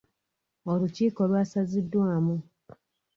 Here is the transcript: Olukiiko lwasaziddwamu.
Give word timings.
Olukiiko 0.71 1.21
lwasaziddwamu. 1.29 2.35